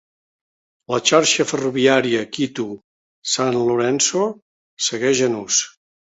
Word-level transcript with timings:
La 0.93 0.97
xarxa 1.09 1.45
ferroviària 1.51 2.23
Quito- 2.39 2.65
Sant 3.35 3.53
Lorenzo 3.61 4.27
segueix 4.89 5.25
en 5.31 5.39
ús. 5.45 5.63